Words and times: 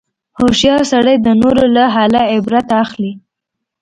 هوښیار 0.37 0.81
سړی 0.91 1.15
د 1.19 1.27
نورو 1.41 1.63
له 1.75 1.83
حاله 1.95 2.21
عبرت 2.33 2.67
اخلي. 2.83 3.11